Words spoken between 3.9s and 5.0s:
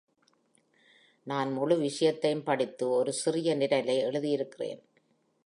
எழுதியிருக்கிறேன்.